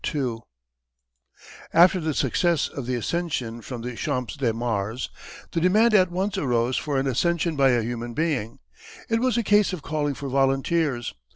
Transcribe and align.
]After 1.75 1.99
the 1.99 2.15
success 2.15 2.67
of 2.67 2.87
the 2.87 2.95
ascension 2.95 3.61
from 3.61 3.83
the 3.83 3.95
Champ 3.95 4.29
de 4.31 4.51
Mars, 4.51 5.11
the 5.51 5.61
demand 5.61 5.93
at 5.93 6.09
once 6.09 6.39
arose 6.39 6.75
for 6.75 6.97
an 6.97 7.05
ascension 7.05 7.55
by 7.55 7.69
a 7.69 7.83
human 7.83 8.15
being. 8.15 8.57
It 9.11 9.19
was 9.19 9.37
a 9.37 9.43
case 9.43 9.73
of 9.73 9.83
calling 9.83 10.15
for 10.15 10.27
volunteers. 10.27 11.13